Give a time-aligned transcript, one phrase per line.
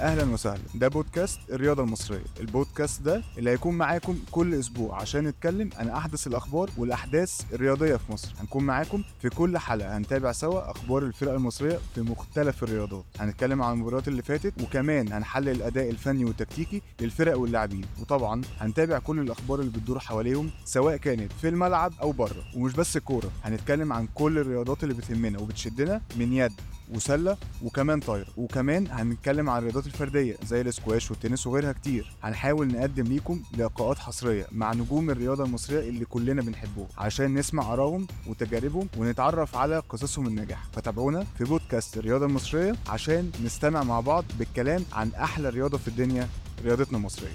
[0.00, 0.60] أهلا وسهلا.
[0.74, 2.24] ده بودكاست الرياضة المصرية.
[2.40, 8.12] البودكاست ده اللي هيكون معاكم كل أسبوع عشان نتكلم عن أحدث الأخبار والأحداث الرياضية في
[8.12, 8.34] مصر.
[8.40, 9.96] هنكون معاكم في كل حلقة.
[9.96, 13.04] هنتابع سوا أخبار الفرق المصرية في مختلف الرياضات.
[13.20, 17.84] هنتكلم عن المباريات اللي فاتت وكمان هنحلل الأداء الفني والتكتيكي للفرق واللاعبين.
[18.00, 22.44] وطبعا هنتابع كل الأخبار اللي بتدور حواليهم سواء كانت في الملعب أو بره.
[22.56, 26.52] ومش بس الكوره هنتكلم عن كل الرياضات اللي بتهمنا وبتشدنا من يد
[26.94, 28.26] وسلة وكمان طايرة.
[28.36, 32.12] وكمان هنتكلم عن الرياضات الفردية زي الاسكواش والتنس وغيرها كتير.
[32.22, 38.06] هنحاول نقدم ليكم لقاءات حصرية مع نجوم الرياضة المصرية اللي كلنا بنحبهم عشان نسمع آرائهم
[38.26, 44.84] وتجاربهم ونتعرف على قصصهم النجاح فتابعونا في بودكاست الرياضة المصرية عشان نستمع مع بعض بالكلام
[44.92, 46.28] عن أحلى رياضة في الدنيا
[46.64, 47.32] رياضتنا المصريه